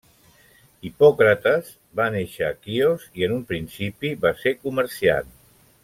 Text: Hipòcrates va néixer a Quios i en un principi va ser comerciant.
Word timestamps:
Hipòcrates 0.87 1.69
va 2.01 2.07
néixer 2.15 2.47
a 2.47 2.57
Quios 2.63 3.05
i 3.21 3.29
en 3.29 3.37
un 3.39 3.45
principi 3.53 4.15
va 4.25 4.33
ser 4.43 4.57
comerciant. 4.65 5.31